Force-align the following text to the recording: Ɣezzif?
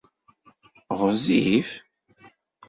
Ɣezzif? 0.99 1.69